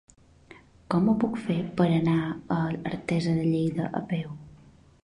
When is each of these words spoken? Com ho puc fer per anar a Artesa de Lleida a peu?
Com 0.93 1.11
ho 1.11 1.15
puc 1.25 1.37
fer 1.49 1.59
per 1.81 1.87
anar 1.99 2.17
a 2.25 2.59
Artesa 2.95 3.39
de 3.41 3.47
Lleida 3.53 3.89
a 4.03 4.05
peu? 4.15 4.35